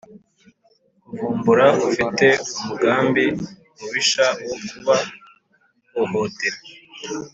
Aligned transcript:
kuvumbura 1.05 1.67
ufite 1.89 2.27
umugambi 2.55 3.25
mubisha 3.79 4.25
wo 4.47 4.55
kubahohotera 4.67 6.59